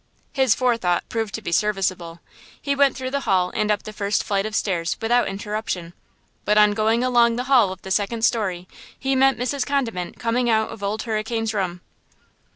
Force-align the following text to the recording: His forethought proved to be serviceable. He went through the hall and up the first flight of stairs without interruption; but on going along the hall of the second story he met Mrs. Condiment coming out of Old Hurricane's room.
His 0.33 0.55
forethought 0.55 1.07
proved 1.09 1.35
to 1.35 1.43
be 1.43 1.51
serviceable. 1.51 2.21
He 2.59 2.73
went 2.73 2.97
through 2.97 3.11
the 3.11 3.19
hall 3.29 3.51
and 3.55 3.69
up 3.69 3.83
the 3.83 3.93
first 3.93 4.23
flight 4.23 4.47
of 4.47 4.55
stairs 4.55 4.97
without 4.99 5.27
interruption; 5.27 5.93
but 6.43 6.57
on 6.57 6.71
going 6.71 7.03
along 7.03 7.35
the 7.35 7.43
hall 7.43 7.71
of 7.71 7.83
the 7.83 7.91
second 7.91 8.25
story 8.25 8.67
he 8.99 9.15
met 9.15 9.37
Mrs. 9.37 9.63
Condiment 9.63 10.17
coming 10.17 10.49
out 10.49 10.71
of 10.71 10.81
Old 10.81 11.03
Hurricane's 11.03 11.53
room. 11.53 11.81